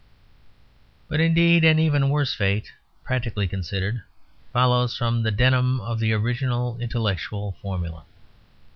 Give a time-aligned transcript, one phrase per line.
[1.07, 2.71] But, indeed, an even worse fate,
[3.03, 4.01] practically considered,
[4.51, 8.05] follows from the denim of the original intellectual formula.